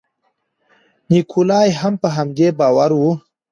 نیکولای 1.11 1.69
هم 1.79 1.93
په 2.01 2.07
همدې 2.15 2.47
باور 2.59 2.91
و. 2.95 3.01